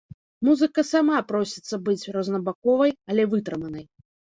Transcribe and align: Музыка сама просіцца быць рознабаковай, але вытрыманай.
Музыка 0.47 0.83
сама 0.91 1.19
просіцца 1.33 1.75
быць 1.91 2.09
рознабаковай, 2.19 2.99
але 3.09 3.23
вытрыманай. 3.33 3.91